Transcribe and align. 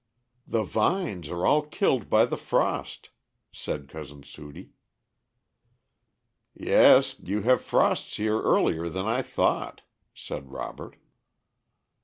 "The 0.47 0.63
vines 0.63 1.29
are 1.29 1.45
all 1.45 1.61
killed 1.61 2.09
by 2.09 2.25
the 2.25 2.35
frost," 2.35 3.11
said 3.51 3.87
Cousin 3.87 4.23
Sudie. 4.23 4.71
"Yes; 6.55 7.19
you 7.19 7.43
have 7.43 7.61
frosts 7.61 8.17
here 8.17 8.41
earlier 8.41 8.89
than 8.89 9.05
I 9.05 9.21
thought," 9.21 9.81
said 10.15 10.49
Robert. 10.51 10.95